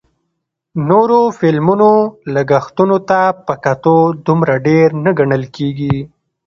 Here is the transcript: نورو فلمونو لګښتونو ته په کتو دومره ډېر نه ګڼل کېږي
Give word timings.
نورو 0.89 1.19
فلمونو 1.37 1.91
لګښتونو 2.35 2.97
ته 3.09 3.19
په 3.45 3.53
کتو 3.63 3.97
دومره 4.27 4.53
ډېر 4.67 4.87
نه 5.03 5.11
ګڼل 5.19 5.43
کېږي 5.55 5.97